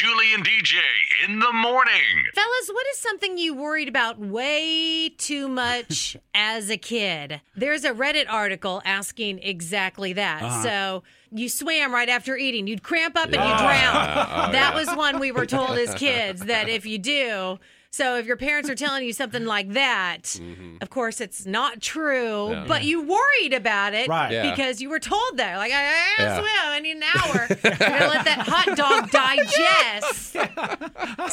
[0.00, 0.76] Julie and DJ
[1.28, 2.24] in the morning.
[2.34, 7.42] Fellas, what is something you worried about way too much as a kid?
[7.54, 10.42] There's a Reddit article asking exactly that.
[10.42, 10.62] Uh-huh.
[10.62, 13.90] So you swam right after eating, you'd cramp up and you drown.
[14.50, 17.58] Oh, that was one we were told as kids that if you do,
[17.92, 20.76] so if your parents are telling you something like that, mm-hmm.
[20.80, 24.30] of course it's not true, but you worried about it Right.
[24.32, 24.48] Yeah.
[24.50, 25.56] because you were told that.
[25.58, 26.38] Like, I, I Yeah.
[26.38, 26.69] swim, I need an
[27.14, 27.46] hour.
[27.48, 30.36] You're gonna let that hot dog digest.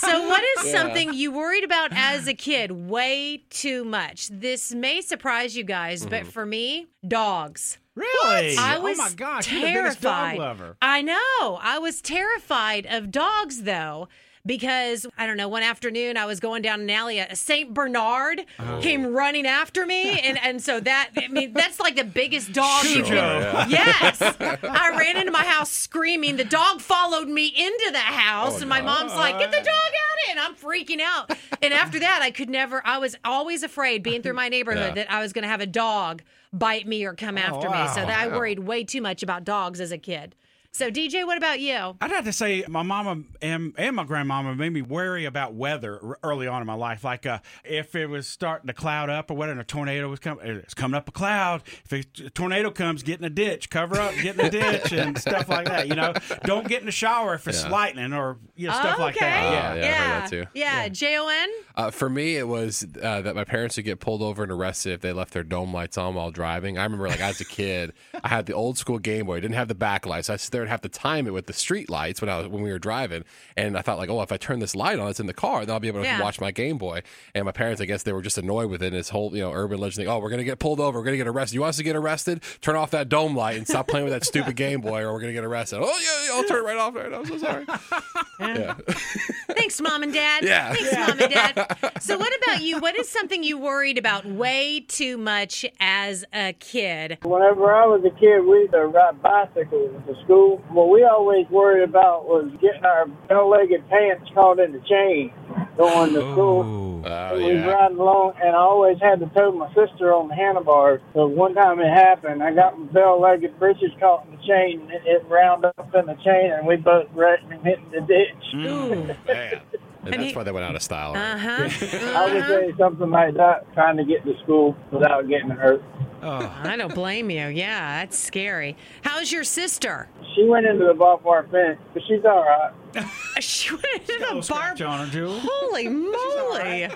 [0.00, 4.28] So, what is something you worried about as a kid way too much?
[4.28, 6.30] This may surprise you guys, but mm-hmm.
[6.30, 7.78] for me, dogs.
[7.94, 8.56] Really?
[8.56, 10.36] I oh was my gosh, you're the terrified.
[10.36, 10.76] dog lover.
[10.80, 11.58] I know.
[11.60, 14.08] I was terrified of dogs though.
[14.46, 18.46] Because I don't know, one afternoon I was going down an alley, a Saint Bernard
[18.58, 18.80] Oh.
[18.82, 22.84] came running after me, and and so that I mean that's like the biggest dog
[22.84, 23.70] you Sure, can.
[23.70, 26.36] Yes, I ran into my house screaming.
[26.36, 29.66] The dog followed me into the house, Oh, and my mom's like, "Get the dog
[29.66, 31.30] out!" And I'm freaking out.
[31.62, 32.82] And after that, I could never.
[32.84, 35.04] I was always afraid being through my neighborhood Yeah.
[35.04, 37.76] that I was going to have a dog bite me or come oh, after me.
[37.88, 38.06] So wow.
[38.06, 40.34] that I worried way too much about dogs as a kid.
[40.72, 41.96] So DJ, what about you?
[42.00, 46.16] I'd have to say my mama and, and my grandmama made me wary about weather
[46.22, 47.02] early on in my life.
[47.02, 50.20] Like uh, if it was starting to cloud up or whatever, and a tornado was
[50.20, 51.62] coming, it's coming up a cloud.
[51.90, 55.18] If a tornado comes, get in a ditch, cover up, get in a ditch, and
[55.18, 55.88] stuff like that.
[55.88, 57.70] You know, don't get in the shower if it's Yeah.
[57.70, 59.26] lightning or you know stuff like okay.
[59.26, 59.72] that.
[59.72, 59.82] Oh, Yeah.
[59.82, 60.44] yeah, I heard that too.
[60.54, 61.48] Yeah, J O N.
[61.74, 64.92] Uh, for me, it was uh, that my parents would get pulled over and arrested
[64.92, 66.78] if they left their dome lights on while driving.
[66.78, 69.36] I remember, like as a kid, I had the old school Game Boy.
[69.38, 70.26] I didn't have the backlights.
[70.26, 72.38] So I sit there and have to time it with the street lights when I
[72.38, 73.24] was when we were driving.
[73.56, 75.64] And I thought, like, oh, if I turn this light on, it's in the car,
[75.66, 76.20] then I'll be able to Yeah.
[76.20, 77.02] watch my Game Boy.
[77.34, 78.86] And my parents, I guess, they were just annoyed with it.
[78.88, 80.08] And this whole, you know, urban legend thing.
[80.08, 80.98] Oh, we're gonna get pulled over.
[80.98, 81.54] We're gonna get arrested.
[81.54, 82.42] You want us to get arrested?
[82.60, 85.20] Turn off that dome light and stop playing with that stupid Game Boy, or we're
[85.20, 85.78] gonna get arrested.
[85.82, 86.94] Oh yeah, yeah I'll turn it right off.
[86.94, 87.64] Right, I'm so sorry.
[88.40, 88.74] yeah.
[89.50, 90.44] Thanks, mom and dad.
[90.44, 90.72] Yeah.
[90.74, 91.76] Thanks, mom and dad.
[92.00, 92.78] So, what about you?
[92.80, 97.18] What is something you worried about way too much as a kid?
[97.22, 100.49] Whenever I was a kid, we used to ride bicycles to school.
[100.68, 105.32] What we always worried about was getting our bell-legged pants caught in the chain
[105.76, 107.02] going to school.
[107.04, 107.66] Oh we was yeah.
[107.66, 111.00] riding along, and I always had to tow my sister on the handlebars.
[111.14, 114.90] So one time it happened, I got my bell-legged breeches caught in the chain, and
[114.90, 118.00] it, it round up in the chain, and we both wrecked and hit in the
[118.06, 118.54] ditch.
[118.54, 119.14] Ooh.
[119.26, 119.60] Man.
[120.02, 121.12] And that's why they went out of style.
[121.12, 121.34] right?
[121.34, 121.68] Uh huh.
[122.16, 125.82] I would say something like that, trying to get to school without getting hurt.
[126.22, 126.60] Oh.
[126.64, 127.46] I don't blame you.
[127.48, 128.76] Yeah, that's scary.
[129.02, 130.08] How's your sister?
[130.34, 132.72] She went into the barbed wire fence, but she's all right.
[133.40, 134.88] She went into a in little a scratch bar.
[134.88, 135.38] on her, Jewel.
[135.42, 136.88] Holy moly!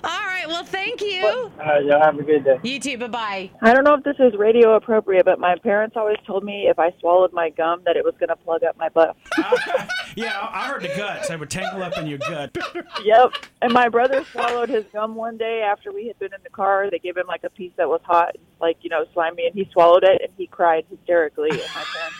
[0.06, 0.46] All right.
[0.48, 1.26] Well, thank you.
[1.26, 2.60] All right, y'all have a good day.
[2.64, 2.98] You too.
[2.98, 3.52] Bye bye.
[3.62, 6.78] I don't know if this is radio appropriate, but my parents always told me if
[6.78, 9.16] I swallowed my gum that it was going to plug up my butt.
[10.16, 11.28] yeah, I I heard the guts.
[11.28, 12.56] They would tangle up in your gut.
[13.04, 13.32] yep.
[13.62, 16.90] And my brother swallowed his gum one day after we had been in the car.
[16.92, 19.68] They gave him like a piece that was hot, like you know, slimy, and he
[19.74, 21.50] swallowed it and he cried hysterically.
[21.50, 22.18] And my parents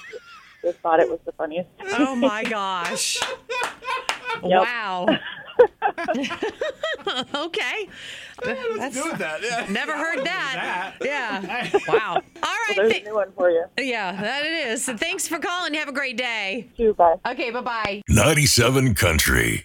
[0.64, 1.70] just thought it was the funniest.
[2.00, 3.20] Oh my gosh!
[4.44, 5.08] Wow.
[7.36, 7.90] okay.
[8.44, 9.66] That's, Doing that, yeah.
[9.70, 10.96] never heard that.
[11.00, 11.06] that.
[11.06, 11.80] Yeah.
[11.88, 12.16] Wow.
[12.16, 12.22] All
[12.68, 12.76] right.
[12.76, 13.64] There's a new one for you.
[13.78, 14.86] yeah, that it is.
[14.86, 15.74] Thanks for calling.
[15.76, 16.68] Have a great day.
[16.76, 16.94] Too.
[16.94, 17.16] Bye.
[17.28, 17.52] Okay.
[17.52, 18.02] Bye bye.
[18.10, 19.64] 97 Country.